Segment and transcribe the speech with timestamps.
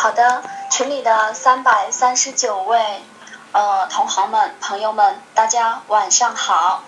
[0.00, 3.02] 好的，群里的三百三十九位
[3.50, 6.84] 呃同行们、朋友们，大家晚上好。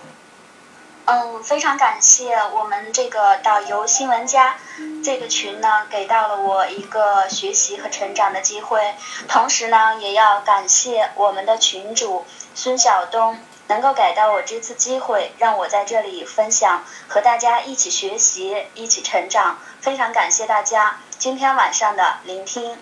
[1.03, 4.55] 嗯，非常感谢我们这个导游新闻家
[5.03, 8.95] 这个群呢，给到了我一个学习和成长的机会。
[9.27, 12.25] 同时呢，也要感谢我们的群主
[12.55, 13.37] 孙晓东，
[13.67, 19.59] 能够给到我这次机会，让我在这里分享，和大家一起学习，一起成长。
[19.81, 22.77] 非常感谢大家今天晚上的聆听。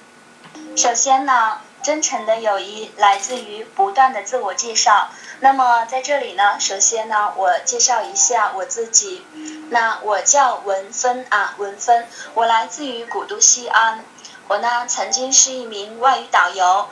[0.76, 5.09] 首先呢，真诚的友谊来自于不断的自我介绍。
[5.41, 9.25] 那么在这里呢，首先呢，我介绍一下我自己。
[9.70, 14.03] 那我叫文芬啊，文芬，我来自于古都西安。
[14.48, 16.88] 我呢，曾经是一名外语导游。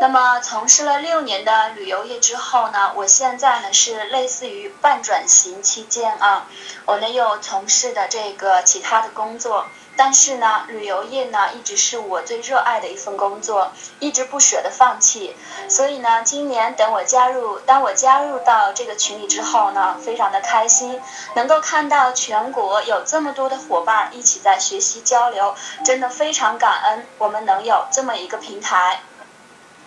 [0.00, 6.46] 那么从事了六年的旅游业之后呢，我现在呢是类似于半转型期间啊，
[6.86, 9.66] 我呢又从事的这个其他的工作。
[9.98, 15.34] 但是呢，旅游业呢一直是我最热爱的一份工作，一直不舍得放弃。
[15.68, 21.02] 所以呢，今年等我加入，当我加入到这个群里之后呢，非常的开心，
[21.34, 29.00] 能够看到全国有这么多的伙伴一起在学习交流，真的非常感恩我们能有这么一个平台。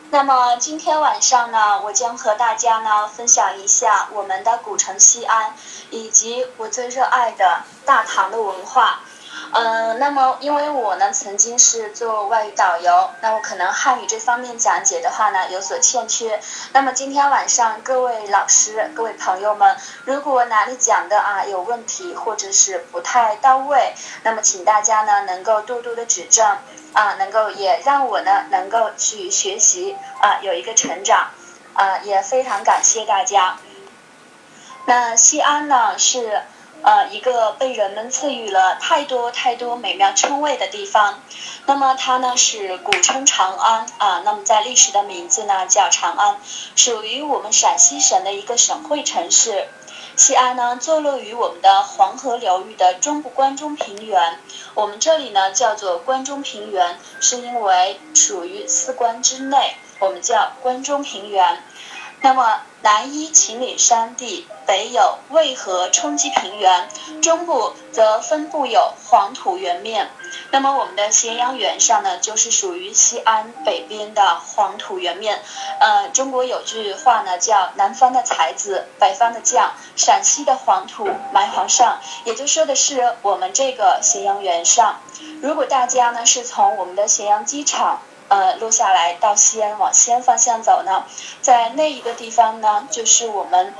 [0.09, 5.55] 那么今天晚上呢，我将和大家呢分享一下我们的古城西安，
[5.89, 8.99] 以及我最热爱的大唐的文化。
[9.53, 16.39] 嗯，那么因为我呢曾经是做外语导游，那我可能汉语这方面讲解的话呢有所欠缺。
[16.71, 23.93] 那么今天晚上各位老师、各位朋友们，如果哪里讲的啊有问题或者是不太到位，
[24.23, 26.45] 那么请大家呢能够多多的指正
[26.93, 31.31] 啊，能够也让我呢能够去学习啊有一个成长
[31.73, 33.57] 啊，也非常感谢大家。
[34.85, 36.41] 那西安呢是。
[36.83, 41.21] 呃，一个被人们赐予了太多太多美妙称谓的地方，
[41.67, 46.37] 那么它呢是古称长安啊，那么在历史的名字呢叫长安，
[46.75, 49.67] 属于我们陕西省的一个省会城市。
[50.17, 54.39] 西安呢坐落于我们的黄河流域的中部关中平原，
[54.73, 61.63] 我们这里呢叫做关中平原，是因为属于四关之内，我们叫关中平原。
[62.23, 66.87] 那么南依秦岭山地，北有渭河冲积平原，
[67.21, 70.11] 中部则分布有黄土原面。
[70.51, 75.41] 那么我们的咸阳原上呢，就是属于西安北边的黄土原面。
[75.79, 84.99] 呃，中国有句话呢，叫南方的才子，北方的将，陕西的黄土埋皇上，也就说的是我们这个咸阳原上。
[85.41, 87.99] 如果大家呢是从我们的咸阳机场。
[88.31, 91.03] 呃，落下来到西安往西安方向走呢，
[91.41, 93.75] 在那一个地方呢，就是我们，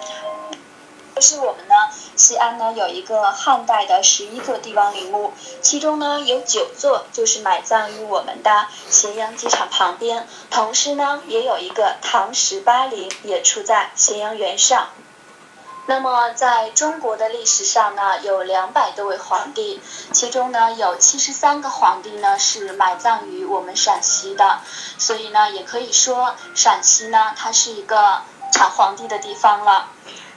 [1.16, 1.74] 就是我们呢，
[2.18, 5.32] 西安呢有一个汉代的十一座帝王陵墓，
[5.62, 14.90] 其中呢有九座就是埋葬于我们的咸阳机场旁边，同时呢也有一个唐十八陵也处在咸阳原上。
[15.92, 19.82] 那么，在中国的历史上呢，有两百多位皇帝，
[20.14, 24.62] 其中呢有七十三个皇帝呢是埋葬于我们陕西的，
[24.98, 28.22] 所以呢，也可以说陕西呢它是一个
[28.54, 29.88] 产皇帝的地方了。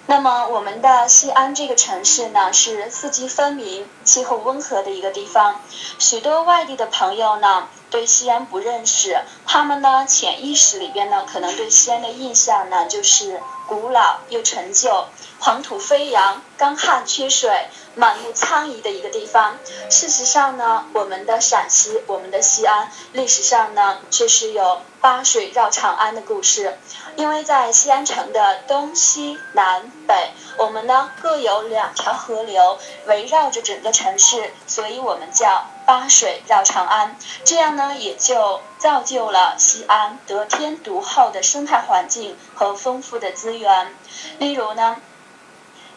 [0.06, 5.60] 那么，我们的西安这个城市呢是四季分明、气候温和的一个地方，
[6.00, 13.40] 许多外地的朋友呢对西安不认识，他们呢潜意识里边呢可能对西安的印象呢就是
[13.74, 15.06] 古老又陈旧。
[15.40, 17.50] 黄土飞扬、干旱缺水、
[17.96, 19.58] 满目苍夷的一个地方。
[19.90, 26.78] 事实上呢，我们的陕西，我们的西安，历史上呢却是有八水绕长安的故事。
[27.16, 37.16] 因为在西安城的东西南北，我们呢各有两条河流围绕着整个城市，所以我们叫八水绕长安。
[37.44, 43.94] 这样呢，也就造就了西安得天独厚的生态环境和丰富的资源。
[44.38, 44.96] 例如呢。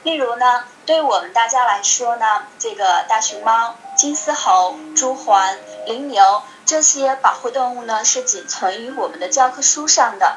[0.03, 10.35] 例如呢，对我们大家来说呢，这个大熊猫、金丝猴、朱鹮、羚牛这些保护动物呢，是仅存于我们的教科书上的。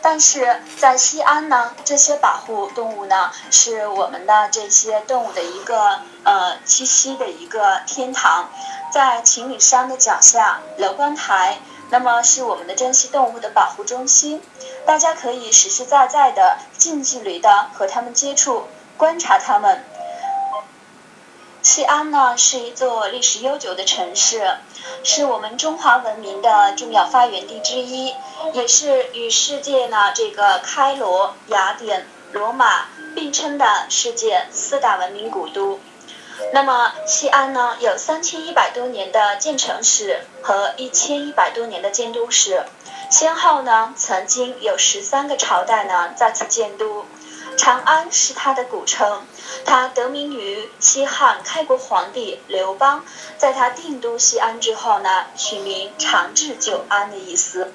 [0.00, 8.48] 但是在西安呢，这些保护动物呢，是我们的这些动物的一个呃栖息的一个天堂。
[8.92, 11.58] 在秦岭山的脚下，楼观台，
[11.90, 14.40] 那么是我们的珍稀动物的保护中心，
[14.86, 18.68] 大家可以实实在在的、近距离的和它们接触。
[18.96, 19.84] 观察它们。
[21.62, 24.56] 西安呢是一座历史悠久的城市，
[25.04, 28.12] 是我们中华文明的重要发源地之一，
[28.52, 35.78] 也是与世界呢这个开罗、雅典、罗马并称的世界四大文明古都。
[36.52, 42.64] 那么西安呢，有三千一百多年的建城史和一千一百多年的建都史，
[43.08, 47.06] 先后呢曾经有十三个朝代呢在此建都。
[47.56, 49.26] 长安是它的古称，
[49.64, 53.04] 它得名于西汉开国皇帝刘邦，
[53.38, 57.72] 在他定都西安之后呢，取名长治久安的意思。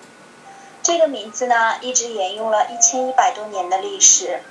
[0.83, 4.41] 这个名字呢，一直沿用了一千一百多年的历史，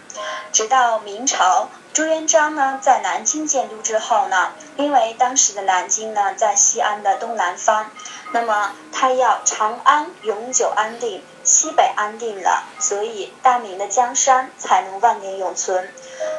[0.52, 7.90] 直到明朝朱元璋呢在南京建都之后呢，因为当时的南京呢在西安的东南方，
[8.32, 11.22] 那么他要长安永久安定。
[11.46, 15.88] 西北安定了，所以大明的江山才能万年永存。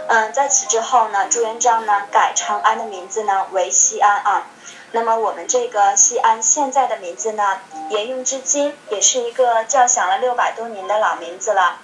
[0.09, 4.48] 嗯，在此之后呢，朱元璋呢改长安的名字呢为西安啊。
[4.92, 11.80] 那么我们这个西安现在的名字呢，沿用至今，也是一个叫响了六百多年的老名字了。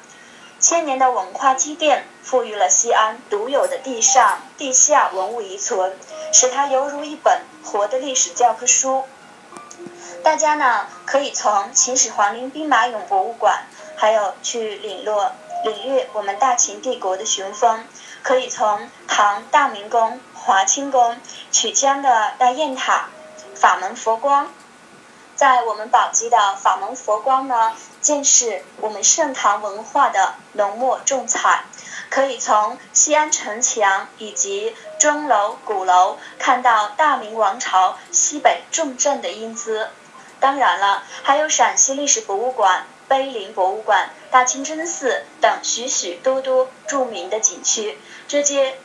[0.60, 5.98] 千年的文化积淀，赋予了西安独有的地上、地下文物遗存，
[6.34, 9.04] 使它犹如一本活的历史教科书。
[10.24, 13.64] 大家呢可以从秦始皇陵兵马俑博物馆，
[13.98, 15.32] 还有去领略
[15.66, 17.86] 领略我们大秦帝国的雄风。
[18.24, 21.18] 可以从唐大明宫、华清宫、
[21.52, 23.10] 曲江的大雁塔、
[23.54, 24.50] 法门佛光，
[25.36, 31.66] 在我们宝鸡的法门佛光呢，见识我们盛唐文化的浓墨重彩。
[32.10, 39.90] 可以从西安城墙以及钟楼、鼓楼，看到大明王朝西北重镇的英姿。
[40.44, 47.98] 当然了，还有陕西历史博物馆、碑林博物馆、大清真寺等许许多多著名的景区。
[48.28, 48.78] 这些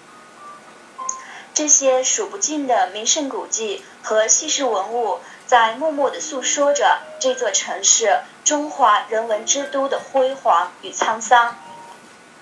[1.55, 5.19] 这些数不尽的名胜古迹和稀世文物，
[5.49, 11.57] 在默默地诉说着这座城市中华人文之都的辉煌与沧桑。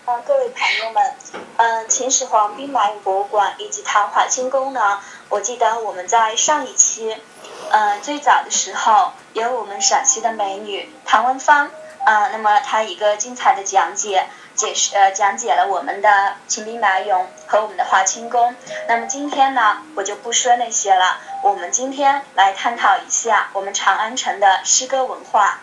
[0.04, 1.14] 呃，各位朋友们，
[1.56, 7.16] 嗯，秦始皇兵马俑博物馆以及唐华清宫呢，我记得我们在上一期。
[7.70, 11.70] 嗯，最早的时候有我们陕西的美女唐文芳，
[12.04, 18.54] 啊，那么她一个精彩的讲解，解释呃讲解了我们的秦兵马俑和我们的华清宫。
[18.88, 25.60] 那么今天呢，我就不说那些了，我们今天来探讨一下我们长安城的诗歌文化。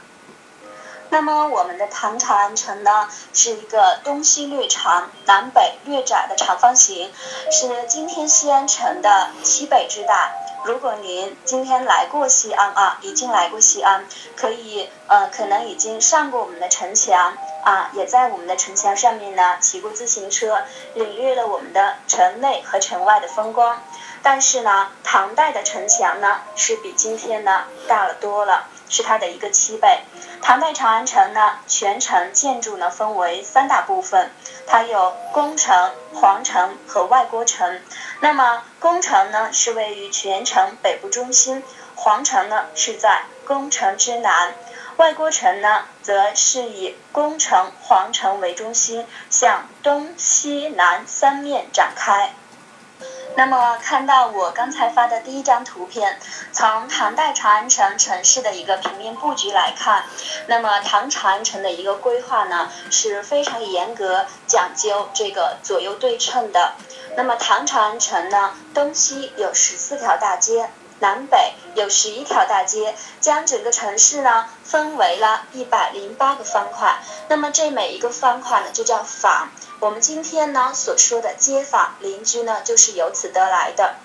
[1.10, 7.12] 那么我们的唐长安城呢，是一个东西略长、南北略窄的长方形，
[7.52, 10.32] 是今天西安城的西北之大。
[10.65, 14.06] 如果您今天来过西安啊，已经来过西安，
[14.38, 20.63] 可以呃，可能已经上过我们的城墙啊，也在我们的城墙上面呢骑过自行车，
[20.94, 23.81] 领略了我们的城内和城外的风光。
[24.21, 30.01] 但是呢，唐代的城墙呢是比今天呢大了多了，是它的一个七倍。
[30.44, 34.30] 唐代长安城呢，全城建筑呢分为三大部分，
[34.68, 37.81] 它有宫城、皇城和外郭城。
[38.19, 41.63] 那么宫城呢是位于全城北部中心，
[41.95, 44.54] 皇城呢是在宫城之南，
[44.98, 52.31] 外郭城呢则是以宫城、皇城为中心，向东西南三面展开。
[53.35, 56.19] 那么看到我刚才发的第一张图片，
[56.51, 60.03] 从唐代长安城城市的一个平面布局来看，
[60.47, 66.74] 那么唐长安城的一个规划呢是非常严格、讲究这个左右对称的。
[67.15, 70.69] 那么唐长安城呢，东西有十四条大街，
[71.00, 76.97] 南北有十一条大街，将整个城市呢分为了一百零八个方块。
[77.30, 79.49] 那么这每一个方块呢就叫坊。
[79.83, 83.95] 我们今天呢所说的街坊邻居呢，就是由此得来的。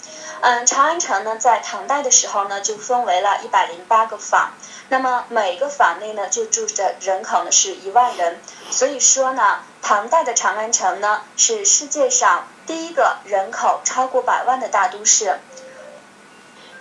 [0.40, 4.54] 嗯，长安城呢在唐代的时候呢，就分为了一百零八个坊，
[4.88, 8.40] 那么每个坊内呢就住着人口呢是一万人。
[8.72, 15.38] 所以说呢，唐代的长安城呢是世界上第一个人口超过百万的大都市。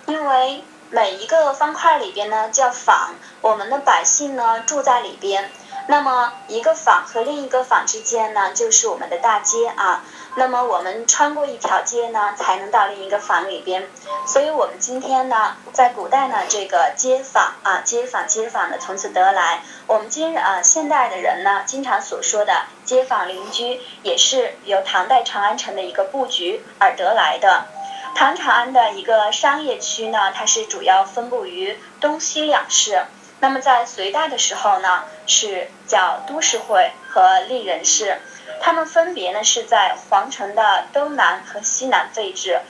[0.06, 5.52] 因为每一个方块里边呢叫坊，我们的百姓呢住在里边。
[5.90, 10.04] 那么一个坊和另一个坊之间呢，就是我们的大街啊。
[10.34, 13.88] 那么我们穿过一条街呢，才能到另一个坊里边。
[14.26, 19.62] 所以我们今天呢，在古代呢，这个街坊啊，街坊街坊的从此得来。
[19.86, 27.64] 我们今啊现代的人呢，经常所说的街坊邻居，也是由唐代长安城的一个布局而得来的。
[28.14, 33.06] 唐长安的一个商业区呢，它是主要分布于东西两市。
[33.40, 38.20] 那么在隋代的时候呢，是叫都市会和丽人市，
[38.60, 42.60] 他们分别呢是在皇城的东南和西南位置，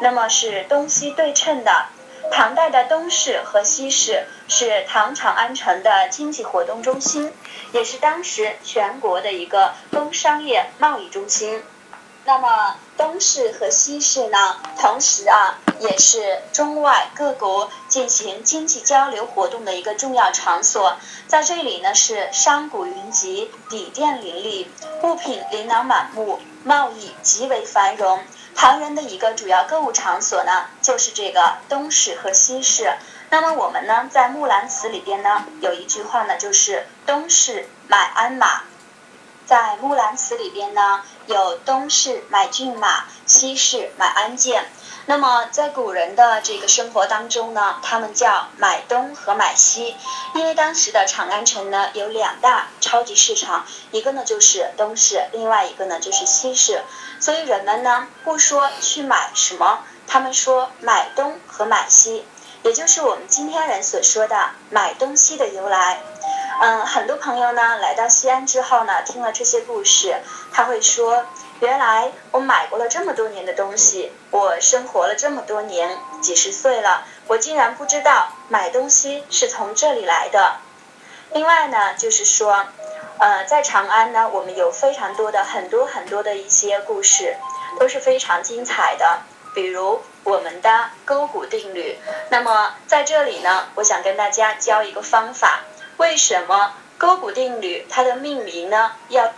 [0.00, 1.86] 那么是东西对称的。
[2.32, 7.32] 唐代的东市和西市是唐长安城的经济活动中心，
[7.72, 11.62] 也是当时全国的一个工商业贸易中心。
[12.26, 20.96] 那么东市和西市呢，同时啊，也是中外各国进行经济交流活动的一个重要场所。
[21.28, 24.68] 在这里呢，是商贾云集，底店林立，
[25.02, 28.18] 物品琳琅满目，贸易极为繁荣。
[28.56, 32.92] 唐人的一个主要购物场所呢，就是这个东市和西市。
[33.30, 38.62] 那么我们呢，在《木兰辞》里边呢，有一句话呢，就是东市买鞍马。
[39.46, 44.60] 在《木兰辞》里边呢，有东市买骏马，西市买鞍鞯。
[45.08, 49.94] 那么在古人的这个生活当中呢，他们叫买东和买西，
[50.34, 56.82] 因为当时的长安城呢有两大超级市场，一个呢就是东市，另外一个呢就是西市，
[57.20, 62.24] 所以人们呢不说去买什么，他们说买东和买西，
[62.66, 64.36] 也就是我们今天人所说的
[64.70, 66.00] 买东西的由来。
[66.60, 70.16] 嗯，很多朋友呢来到西安之后呢，听了这些故事，
[70.52, 71.24] 他会说：
[71.60, 80.56] 原来我买过了这么多年的东西，我生活了这么多年，几十岁了，我竟然不知道买东西是从这里来的。
[81.34, 82.64] 另外呢，就是说，
[83.20, 87.36] 呃，在长安呢，我们有非常多的很多很多的一些故事，
[87.78, 89.20] 都是非常精彩的，
[89.56, 91.96] 比如我们的勾股定律。
[92.28, 95.62] 那么在这里呢，我想跟大家教一个方法。
[95.96, 98.92] 为什么勾股定律它的命名呢？
[99.08, 99.32] 要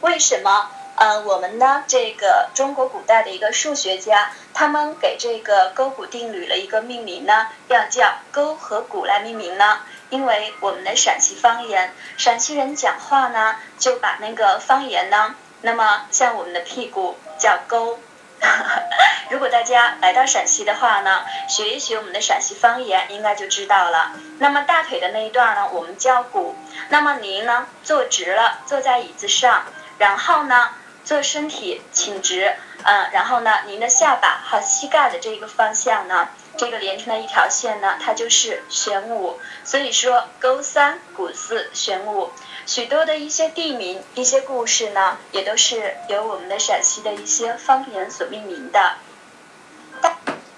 [0.00, 0.70] 为什么？
[0.96, 7.48] 呃，我们呢这个中国古代的一个数学家，他们给这个勾股定律了一个命名呢？
[7.68, 9.80] 要叫勾和股来命名呢？
[10.08, 17.98] 因为我们的陕西方言，陕西人讲话呢就把那个方言呢，那么像我们的屁股叫勾。
[19.30, 24.12] 如果大家来到陕西的话呢，学一学我们的陕西方言，应该就知道了。
[24.38, 26.54] 那么大腿的那一段呢，我们叫骨。
[26.88, 29.64] 那么您呢，坐直了，坐在椅子上，
[29.98, 30.70] 然后呢，
[31.04, 39.40] 坐身体挺直，嗯，然后呢，您的下巴和膝盖的这个方向呢，这个连成的一条线呢，它就是玄武。
[39.64, 42.30] 所以说，勾三股四玄武。
[42.66, 48.96] 许多的一些地名、一些故事呢，也都是由我们的陕西的一些方言所命名的。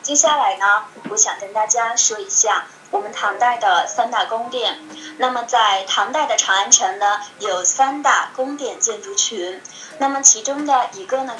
[0.03, 4.79] 接下来呢，我想跟大家说一下我们唐代的三大宫殿。
[5.19, 9.61] 那么在唐代的长安城呢，有三大宫殿建筑群。
[9.99, 11.37] 那么其中的一个呢，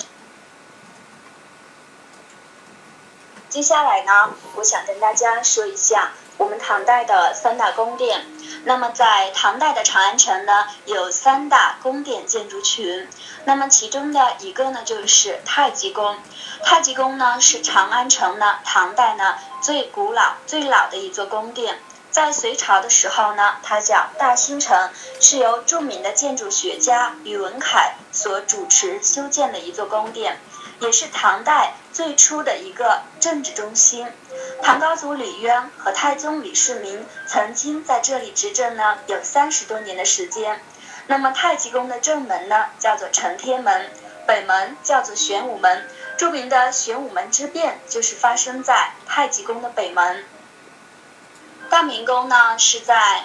[3.49, 8.25] 接下来呢，我想跟大家说一下我们唐代的三大宫殿。
[8.65, 13.09] 那么在唐代的长安城呢，有三大宫殿建筑群。
[13.45, 16.17] 那么其中的一个呢，就是太极宫。
[16.65, 21.79] 太极宫呢，是长安城呢唐代呢最古老、最老的一座宫殿。
[22.11, 24.91] 在隋朝的时候呢，它叫大兴城，
[25.21, 30.41] 是由著名的建筑学家宇文恺所主持修建的一座宫殿。
[30.81, 34.07] 也是唐代最初的一个政治中心。
[34.63, 40.61] 唐高祖李渊和太宗李世民曾经在这里执政呢，有三十多年的时间。
[41.07, 43.91] 那么太极宫的正门呢，叫做承天门，
[44.27, 45.89] 北门叫做玄武门。
[46.17, 50.25] 著名的玄武门之变就是发生在太极宫的北门。
[51.71, 53.25] 大明宫呢，是在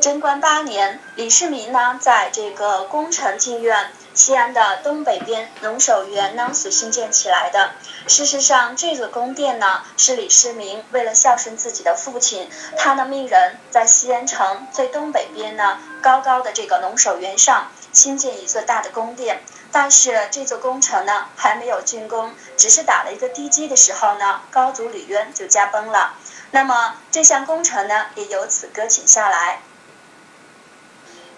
[0.00, 3.90] 贞观八年，李世民呢，在这个宫城进院。
[4.20, 7.70] 西安的东北边龙首原呢所兴建起来的。
[8.06, 19.40] 事实上，这座宫殿呢是李世民为了孝顺自己的父亲，他呢命人在西安城最东北边呢高高的这个龙首原上兴建一座大的宫殿。
[19.72, 26.12] 但是这座工程呢还没有竣工，只是打了一个地基的时候呢，高祖李渊就驾崩了。
[26.50, 29.62] 那么这项工程呢也由此搁浅下来，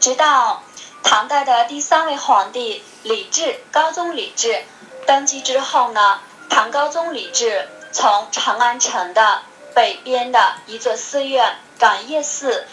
[0.01, 0.65] 直到。
[1.03, 4.65] 唐代的第三位皇帝李治，高宗李治
[5.07, 9.43] 登基之后呢，唐高宗李治从长安城的
[9.75, 12.67] 北边的一座寺院感业寺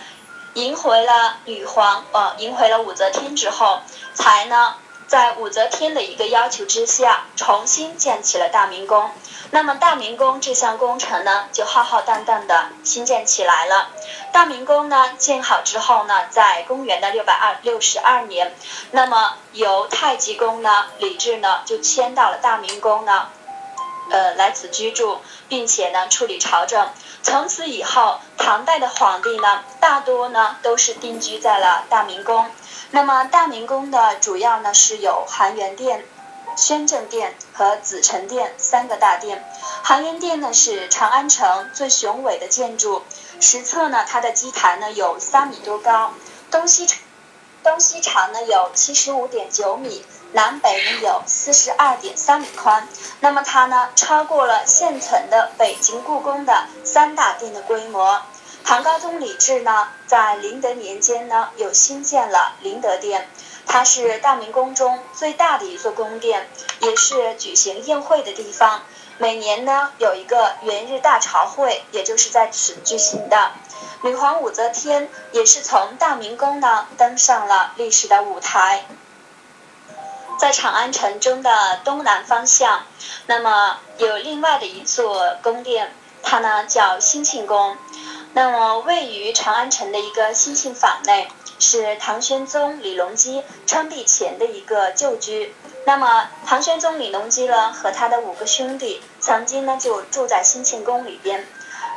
[0.53, 3.81] 迎回了女皇，呃，迎回了武则天之后，
[4.13, 4.75] 才呢。
[5.09, 9.09] 在武则天的一个要求之下，重新建起了大明宫。
[9.49, 13.89] 那么大明宫这项工程呢，就浩浩荡荡的兴建起来了。
[14.31, 18.55] 大明宫呢建好之后呢，在公元的六百二六十二年，
[18.91, 23.29] 那么由太极宫呢，李治呢就迁到了大明宫呢，
[24.11, 26.87] 呃，来此居住，并且呢处理朝政。
[27.23, 32.45] 从此以后，唐代的皇帝呢，大多呢都是定居在了大明宫。
[32.91, 36.03] 那么大明宫的主要呢是有含元殿、
[36.55, 39.46] 宣政殿和紫宸殿三个大殿。
[39.84, 43.03] 含元殿呢是长安城最雄伟的建筑，
[43.39, 46.13] 实测呢它的基台呢有三米多高，
[46.50, 46.88] 东西
[47.63, 52.88] 东西长呢有七十五点九米，南北呢有四十二点三米宽。
[53.19, 58.19] 那么它呢超过了现存的北京故宫的三大殿的规模。
[58.69, 63.27] 唐高宗李治呢在麟德年间呢又新建了麟德殿，
[63.65, 66.47] 它是大明宫中最大的一座宫殿，
[66.81, 68.83] 也是举行宴会的地方。
[69.17, 73.53] 每年呢有一个元日大朝会，也就是在此举行的。
[74.03, 78.85] 女皇武则天也是从大明宫呢登上了历史的舞台。
[80.38, 82.83] 在长安城中的东南方向，
[83.25, 87.75] 那么有另外的一座宫殿，它呢叫兴庆宫。
[88.33, 95.53] 那么位于长安城的一个兴庆坊内，是唐玄宗李隆基称帝前的一个旧居。
[95.86, 101.48] 那么唐玄宗李隆基呢和他的五个兄弟，曾经呢就住在兴庆宫里边。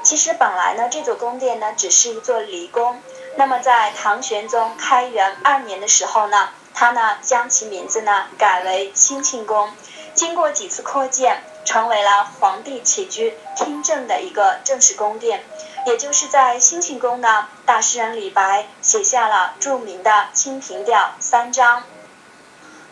[0.03, 3.01] 其实本来呢，这座宫殿呢只是一座离宫。
[3.37, 9.71] 那么在唐玄宗开元二年的时候呢，他呢将其名字呢改为兴庆宫。
[10.15, 15.45] 经过几次扩建，成为了皇帝起居听政的一个正式宫殿。
[15.87, 21.85] 也就是在兴庆宫呢，大诗人李白写下了著名的《清平调》三章。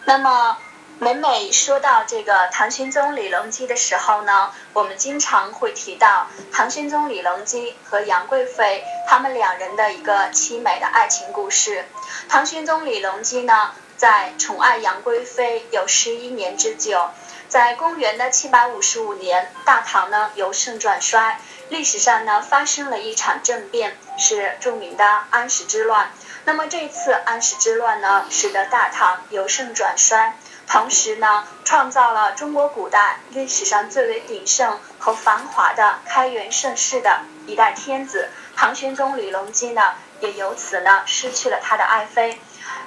[0.04, 0.56] 那么。
[1.02, 11.87] 每每说到这个唐玄宗李隆基的时候呢，我们经常会提到唐玄宗李隆基和杨贵妃他们两人的一个凄美的爱情故事。
[12.28, 17.09] 唐玄宗李隆基呢，在宠爱杨贵妃有十一年之久。
[17.49, 26.10] 在公元的七百五十五年，大唐呢由盛转衰，历史上呢发生了一场政变，是著名的安史之乱。
[26.44, 30.36] 那么这次安史之乱呢，使得大唐由盛转衰。
[30.66, 42.40] 同时呢，创造了中国古代历史上最为鼎盛和繁华的开元盛世的一代天子唐玄宗李隆基呢，也由此呢失去了他的爱妃。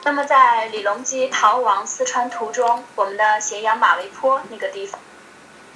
[0.03, 4.99] 那么在李隆基逃亡四川途中，我们的咸阳马嵬坡那个地方，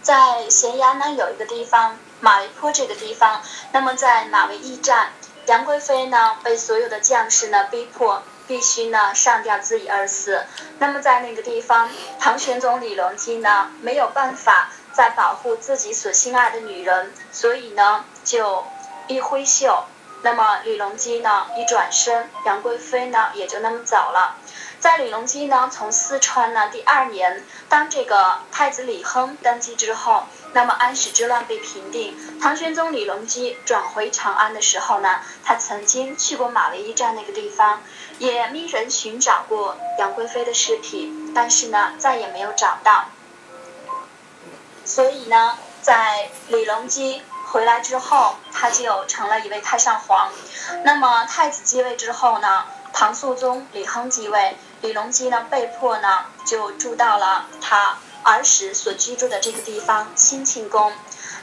[0.01, 5.12] 在咸阳呢有一个地方马嵬坡这个地方，那么在马嵬驿站，
[5.45, 8.24] 杨贵妃呢被所有的将士呢逼迫。
[8.48, 10.46] 必须呢上吊自缢而死。
[10.79, 18.65] 那么在那个地方，唐玄宗李隆基呢没有办法再保护自己所心爱的女人，所以呢就
[19.07, 19.83] 一挥袖，
[20.22, 24.37] 那么李隆基呢一转身，杨贵妃呢也就那么走了。
[24.79, 30.24] 在李隆基呢从四川呢第二年，当这个太子李亨登基之后，
[30.57, 37.83] 那么安史之乱被平定，唐玄宗李隆基转回长安的时候呢，他曾经去过马嵬驿站那个地方。
[38.17, 43.05] 也命人寻找过杨贵妃的尸体，但是呢，再也没有找到。
[44.83, 50.31] 所以呢，在李隆基回来之后，他就成了一位太上皇。
[50.83, 60.94] 那么太子继位之后呢，唐肃宗李亨继位，李隆基呢被迫呢就住到了他儿时所居住的这个地方兴庆宫。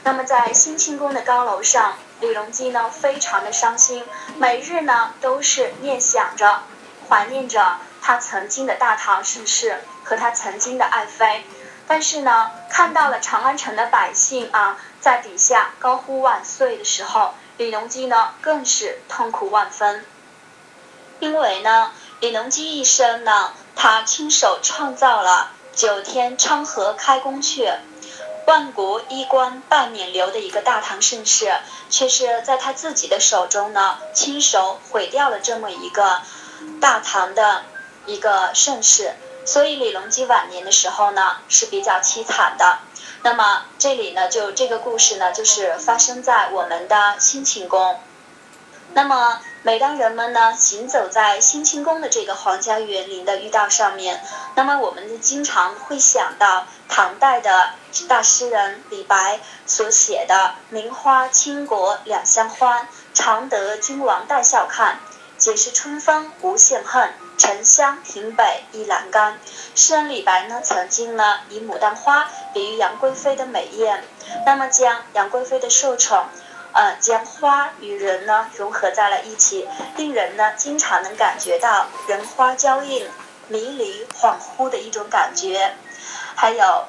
[0.03, 1.95] 那么在兴庆宫的高楼上。
[2.21, 4.01] 李隆基呢，非常的伤心，
[4.37, 6.63] 每日呢都是念想着、
[7.09, 11.43] 怀念着他曾经的大唐盛世和他曾经的爱妃。
[11.87, 20.05] 但是呢，看到了长安城的百姓啊，在底下高呼万岁的时候，李隆基呢更是痛苦万分。
[21.19, 27.77] 因为呢，李隆基一生呢，他亲手创造了九天昌河开宫阙。
[28.47, 31.51] 万国衣冠半冕旒的一个大唐盛世，
[31.89, 36.21] 却是在他自己的手中呢，亲手毁掉了这么一个
[36.79, 37.63] 大唐的
[38.05, 39.15] 一个盛世。
[39.45, 42.79] 所以李隆基晚年的时候呢，是比较凄惨的。
[43.23, 47.99] 那么这里呢，就这个故事呢，就是发生在我们的兴庆宫。
[48.93, 49.41] 那么。
[49.65, 54.23] 每当人们呢行走在兴庆宫的这个皇家园林的御道上面，
[54.53, 57.71] 那么我们经常会想到唐代的
[58.07, 64.99] 大诗人李白所写的“名花倾国两相欢，常得君王带笑看。
[65.39, 69.39] 解释春风无限恨，沉香亭北倚阑干。”
[69.73, 74.03] 诗人李白呢曾经呢以牡丹花比喻杨贵妃的美艳，
[74.45, 76.25] 那么将杨贵妃的受宠。
[76.75, 83.09] 呃，将花与人呢融合在了一起，令人呢经常能感觉到人花交映、
[83.47, 85.73] 迷离恍惚的一种感觉。
[86.35, 86.85] 还有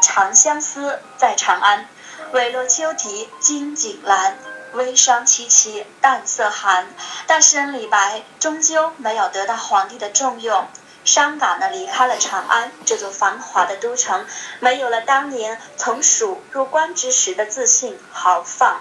[0.04, 1.86] 《长相思》在长安，
[2.32, 4.32] 委落秋啼金井阑，
[4.72, 6.88] 微霜凄凄淡色寒。
[7.28, 10.66] 但诗人李白终究没有得到皇帝的重用，
[11.04, 14.26] 伤感的离开了长安这座繁华的都城，
[14.58, 18.80] 没有了当年从蜀入关之时的自信豪放。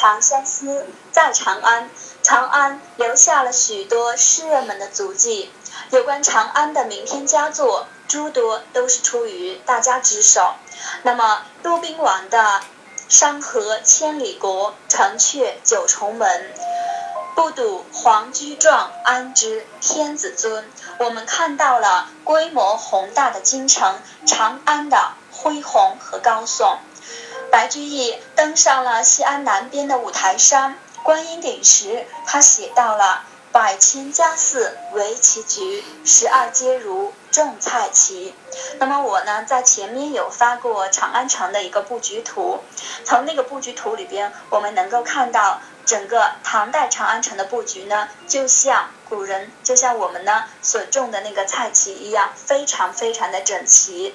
[0.00, 1.90] 长相思，在长安，
[2.22, 5.52] 长安留下了许多诗人们的足迹。
[5.90, 10.54] 有关长安的名篇佳作，诸多都是出于大家之手。
[11.02, 12.62] 那么，骆宾王的
[13.10, 16.50] “山河千里国，城阙九重门”。
[17.36, 20.66] 不睹皇居壮，安知天子尊？
[20.98, 26.78] 我们看到了规模宏大的京城长安的恢宏和高耸。
[27.50, 38.32] 白居易登上了西安南边的五台山观音顶时，他写到了“百千家寺围棋局，十二街如种菜畦”。
[38.78, 42.60] 那么我呢，在前面有发过长安城的一个布局图，
[43.04, 45.60] 从那个布局图里边，我们能够看到。
[45.86, 54.14] 整个唐代长安城的布局呢，就像古人，就像我们呢所种的那个菜畦一样，非常非常的整齐。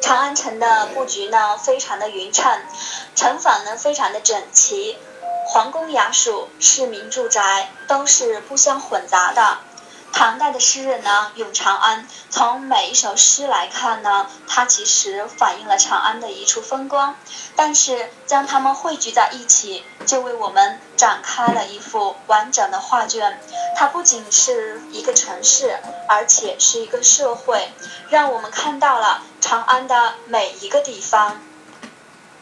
[0.00, 2.58] 长安城的布局呢，非常的匀称，
[3.14, 4.96] 城坊呢非常的整齐，
[5.46, 9.58] 皇宫衙署、市民住宅都是不相混杂的。
[10.12, 17.14] 唐代的诗人呢，咏长安，从每一首诗来看呢，它其实反映了长安的一处风光。
[17.54, 23.40] 但是将它们汇聚在一起，就为我们展开了一幅完整的画卷。
[23.76, 27.72] 它不仅是一个城市，而且是一个社会，
[28.08, 31.40] 让我们看到了长安的每一个地方，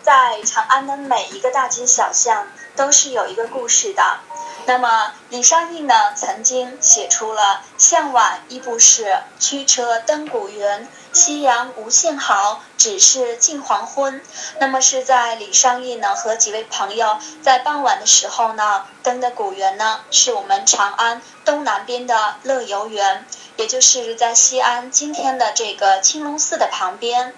[0.03, 2.47] 在长安的每一个大街小巷，
[2.77, 4.19] 都是有一个故事的。
[4.67, 10.89] 那么李商隐呢，曾经写出了“向晚意不适，驱车登古原。
[11.13, 14.21] 夕阳无限好，只是近黄昏。”
[14.59, 23.25] 那么是在李商隐呢和几位朋友在傍晚的时候呢，登的古原呢，是我们长安东南边的乐游原，
[23.57, 27.35] 也就是在西安今天的这个青龙寺的旁边。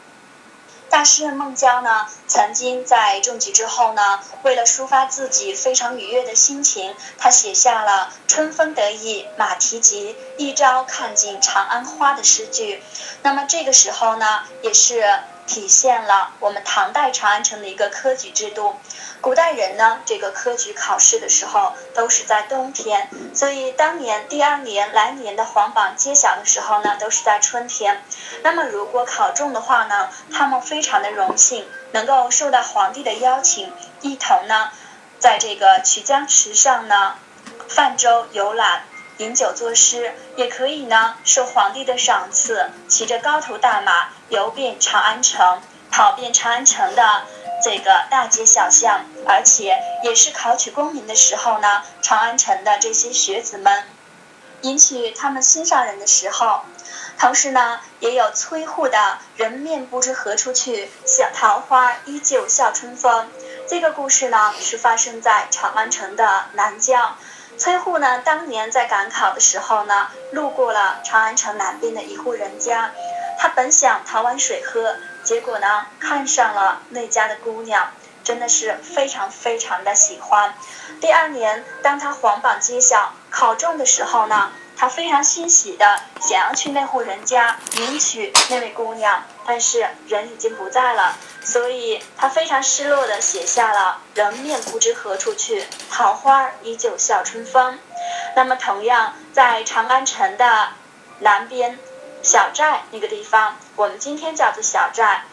[0.91, 12.83] 大诗人孟郊呢，曾经在中举之后呢，为了抒发自己非常愉悦的心情，他写下了“春风得意马蹄疾，一朝看尽长安花”的诗句。
[13.23, 15.05] 那么这个时候呢，也是
[15.47, 18.75] 体现了我们唐代长安城的一个科举制度。
[19.21, 28.03] 古代人呢，这个科举考试的时候都是在冬天，所以当年第二年来年的皇榜揭晓的时候呢，都是在春天。
[28.43, 34.71] 那么如果考中的话呢，他们非常的荣幸，能够受到皇帝的邀请，一同呢，
[35.19, 37.17] 在这个曲江池上呢，
[37.69, 38.85] 泛舟游览，
[39.17, 47.23] 饮酒作诗，也可以呢，受皇帝的赏赐，骑着高头大马游遍长安城，跑遍长安城的。
[47.61, 53.83] 这个大街小巷，而且也是考取功名的时候呢，长安城的这些学子们
[54.61, 56.61] 迎娶他们心上人的时候，
[57.19, 63.29] 同时呢，也有崔护的“人面不知何处去，小桃花依旧笑春风”。
[63.67, 67.17] 这个故事呢，是发生在长安城的南郊。
[67.59, 72.93] 崔护呢，当年在赶考的时候呢，路过了长安城南边的一户人家，
[73.37, 74.95] 他本想讨碗水喝。
[75.29, 77.91] 结果呢，看上了那家的姑娘，
[78.25, 80.55] 真的是非常非常的喜欢。
[81.03, 91.15] 第二年，当他皇榜揭晓考中的时候呢，他非常欣喜的想要去那户人家迎娶那位姑娘，但是人已经不在了，
[91.45, 97.79] 所以他非常失落的写下了“人面不知何处去，桃花依旧笑春风”。
[98.35, 100.69] 那么，同样在长安城的
[101.19, 101.79] 南边。
[102.23, 105.25] 小寨那个地方，我们今天叫做小寨，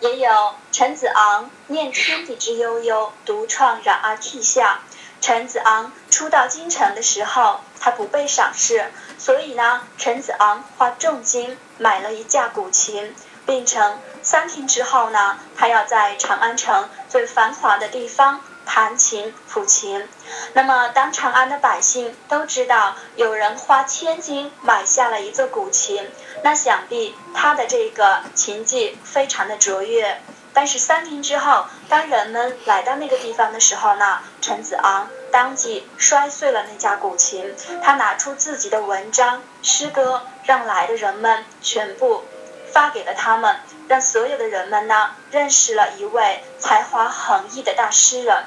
[0.00, 4.80] 也有陈子昂念天地之悠悠，独怆然而涕下。
[5.20, 13.14] 陈子昂初到京城的时候，他不被赏识，所以呢，陈子昂花重金买了一架古琴，
[13.46, 18.40] 并称三天之后呢，他要在长安城最繁华的地方。
[18.66, 20.06] 弹琴抚琴，
[20.52, 26.10] 那么当长安的百姓都知道有人花千金买下了一座古琴，
[26.42, 30.20] 那想必他的这个琴技非常的卓越。
[30.52, 42.24] 但是三天之后，当人们来到那个地方的时候呢，陈子昂当即摔碎了那架古琴，他拿出自己的文章诗歌，让来的人们全部
[42.72, 43.56] 发给了他们，
[43.88, 48.44] 让所有的人们呢认识了一位才华横溢的大诗人。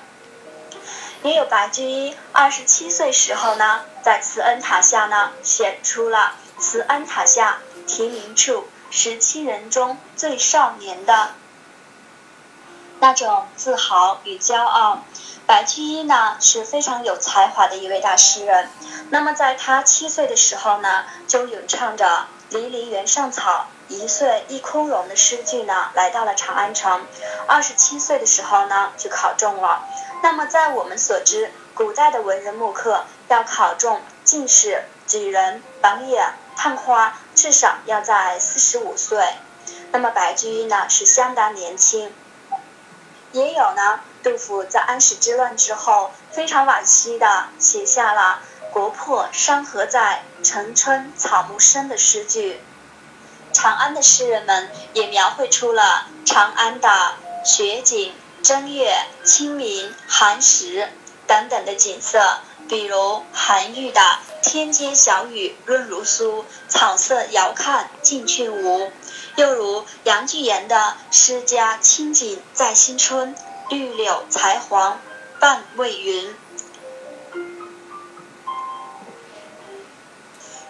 [1.24, 11.32] 也有白居易二十七岁时候呢，在慈恩塔下呢，写出了“慈恩塔下题名处，十七人中最少年”的
[13.02, 15.04] 那种自豪与骄傲。
[15.46, 18.70] 白居易呢是非常有才华的一位大诗人。
[19.10, 27.06] 那么在他七岁的时候呢，就咏唱着“离离原上草，一岁一枯荣”的诗句呢，来到了长安城。
[27.48, 29.84] 二十七岁的时候呢，就考中了。
[30.22, 39.34] 那么，在我们所知，古代的文人墨客要考中进士，举人、榜眼、探花至少要在四十五岁。
[39.92, 42.14] 那么白居易呢是相当年轻。
[43.32, 48.40] 也有呢，杜甫在安史之乱之后非常惋惜的写下了
[48.72, 52.62] “国破山河在，城春草木深”的诗句。
[53.62, 60.88] 长安的诗人们也描绘出了长安的雪景、正月、清明、寒食
[61.28, 68.94] 等等的景色，比如韩愈的“天街小雨润如酥，草色遥看近却无”，
[69.36, 73.36] 又如杨巨岩的“诗家清景在新春，
[73.68, 75.02] 绿柳才黄
[75.42, 76.34] 半未匀”。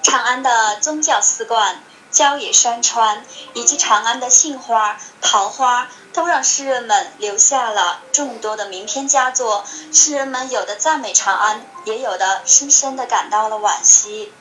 [0.02, 1.84] 长安的宗教寺观。
[2.20, 9.64] 郊野山川以及长安的杏花、桃花，都让诗人们留下了众多的名篇佳作。
[9.94, 14.34] 诗人们有的赞美长安，也有的深深的感到了惋惜。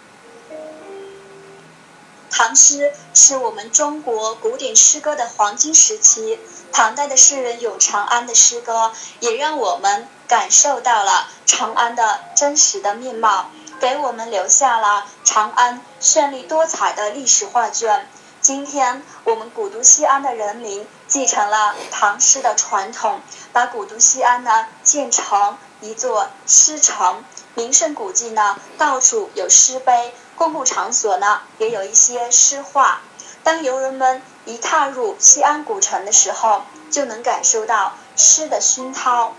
[2.32, 6.40] 唐诗是我们中国古典诗歌的黄金时期，
[6.72, 13.52] 唐代的诗人咏长安的诗歌，也让我们感受到了长安的真实的面貌。
[13.80, 18.08] 给我们留下了长安绚丽多彩的历史画卷。
[18.40, 23.20] 今天，我们古都西安的人民继承了唐诗的传统，
[23.52, 27.24] 把古都西安呢建成一座诗城。
[27.54, 33.00] 名胜古迹呢，到处有诗碑；公共场所呢，也有一些诗画。
[33.42, 39.34] 当游人们一踏入西安古城的时候，就能感受到诗的熏陶。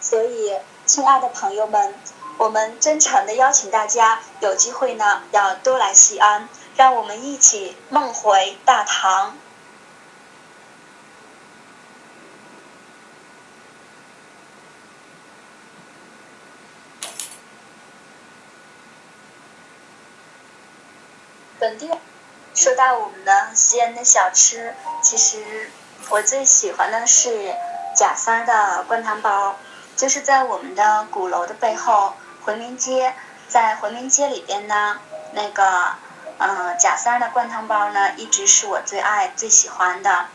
[0.00, 1.94] 所以，亲爱的朋友们。
[2.36, 9.36] 我们真诚的邀请大家，有机会呢要多来西安，让我们一起梦回大唐。
[21.58, 21.88] 本地
[22.54, 25.70] 说到我们的西安的小吃，其实
[26.10, 27.54] 我最喜欢的是
[27.96, 29.56] 贾三的灌汤包，
[29.96, 32.12] 就是在我们的鼓楼的背后。
[32.44, 33.14] 回民街，
[33.48, 35.00] 在回民街里边呢，
[35.32, 35.94] 那个，
[36.36, 40.26] 嗯，贾三的灌汤包呢，一直是我最爱、最喜欢的。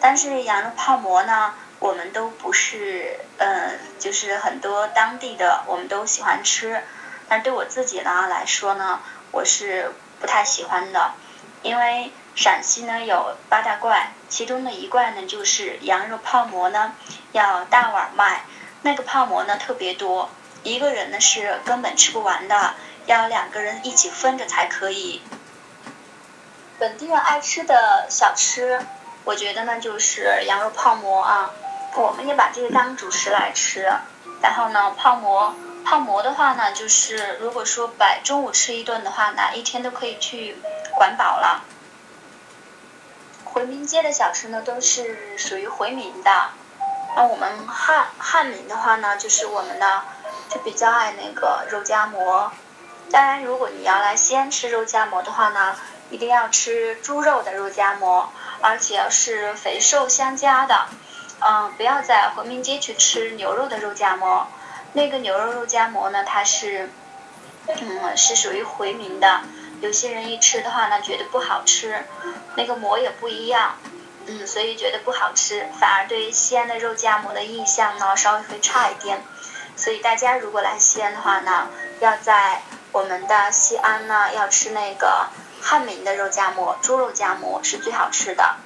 [0.00, 6.84] 但是羊肉泡馍呢，我们都不是，嗯，就是很多当地的我们都喜欢吃，
[7.28, 9.00] 但对我自己呢来说呢，
[9.32, 11.14] 我是不太喜欢的。
[11.62, 16.92] 因为陕西呢有八大怪，其中的一怪呢就是羊肉泡馍呢
[17.32, 18.44] 要大碗卖，
[18.82, 20.30] 那个泡馍呢特别多。
[20.66, 22.74] 一个人呢是根本吃不完的，
[23.06, 25.22] 要两个人一起分着才可以。
[26.80, 28.84] 本地人爱吃的小吃，
[29.22, 31.52] 我觉得呢就是羊肉泡馍啊，
[31.94, 33.92] 我们也把这个当主食来吃。
[34.42, 40.56] 然后呢，泡馍，泡馍的话呢，就是如果说摆中午吃一顿的话，那一天都可以去
[40.96, 41.62] 管饱了。
[43.44, 46.50] 回民街的小吃呢，都是属于回民的。
[47.14, 50.02] 那我们汉汉民的话呢，就是我们的。
[50.58, 52.52] 比较爱那个肉夹馍，
[53.10, 55.76] 当然，如果你要来西安吃肉夹馍的话呢，
[56.10, 60.86] 一定要吃猪肉的肉夹馍，而且是肥瘦相加的，
[61.40, 64.46] 嗯，不要在回民街去吃牛肉的肉夹馍。
[64.92, 66.90] 那个牛肉肉夹馍呢，它是，
[67.68, 69.42] 嗯，是属于回民的，
[69.80, 72.04] 有些人一吃的话呢，觉得不好吃，
[72.54, 73.76] 那个馍也不一样，
[74.26, 79.22] 嗯，所以觉得不好吃，反而对西安的肉夹馍的印象呢，稍微会差一点。
[79.76, 81.68] 所以大家如果来西安的话呢，
[82.00, 82.62] 要在
[82.92, 85.28] 我们的西安呢，要吃那个
[85.60, 88.56] 汉民的肉夹馍，猪肉夹馍是最好吃的。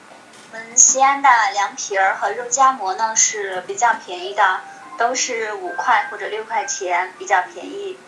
[0.53, 4.61] 我们西安的凉皮儿和肉夹馍呢是比较便宜的，
[4.99, 7.99] 都是五块或者六块钱，比较便宜。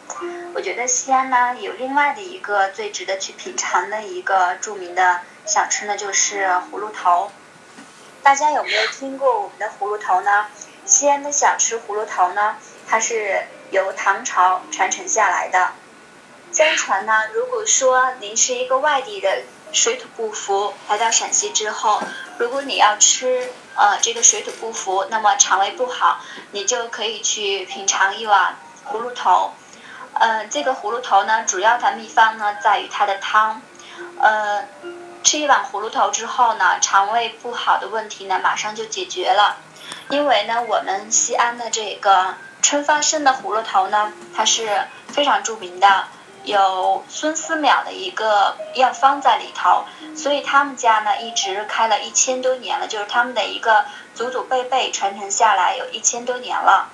[0.54, 7.32] 我觉得西安呢有另外的一个最值得去品尝的一个著名的小吃呢，就是葫芦头。
[8.22, 10.46] 大家有没有听过我们的葫芦头呢？
[10.84, 12.56] 西安的小吃葫芦头呢？
[12.92, 15.70] 它是由唐朝传承下来的。
[16.52, 22.02] 相传呢，如果说您是一个外地人，水土不服，来到陕西之后，
[22.36, 29.54] 如果你要吃呃这个水土不服，那么肠胃不好，你就可以去品尝一碗葫芦头。
[30.12, 33.62] 呃，这个葫芦头呢，主要的秘方呢在于它的汤。
[34.20, 34.68] 呃，
[35.24, 39.56] 吃一碗葫芦头之后呢，肠胃不好的问题呢马上就解决了。
[40.10, 42.34] 因为呢，我们西安的这个。
[42.62, 46.04] 春发生的葫芦头呢，它是非常著名的，
[46.44, 49.84] 有孙思邈的一个药方在里头，
[50.16, 56.88] 所以他们家呢一直开了一千多年了，就是他们的一个祖祖辈辈传承下来有一千多年了。